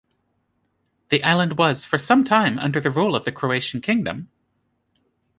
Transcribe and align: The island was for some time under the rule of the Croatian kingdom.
The 1.09 1.23
island 1.23 1.59
was 1.59 1.85
for 1.85 1.99
some 1.99 2.23
time 2.23 2.57
under 2.57 2.79
the 2.79 2.89
rule 2.89 3.15
of 3.15 3.23
the 3.23 3.31
Croatian 3.31 3.81
kingdom. 3.81 4.29